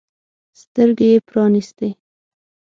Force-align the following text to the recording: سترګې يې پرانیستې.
سترګې 0.61 1.07
يې 1.11 1.17
پرانیستې. 1.27 1.89